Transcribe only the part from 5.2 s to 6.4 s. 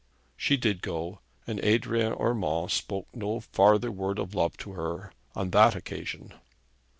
on that occasion.